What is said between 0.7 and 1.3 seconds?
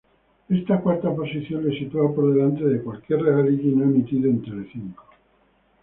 cuarta